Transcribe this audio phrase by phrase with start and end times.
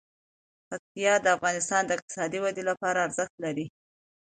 [0.69, 3.65] پکتیا د افغانستان د اقتصادي ودې لپاره ارزښت لري.